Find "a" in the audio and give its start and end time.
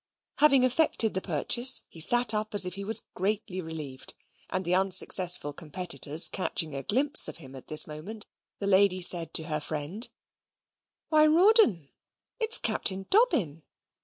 6.73-6.81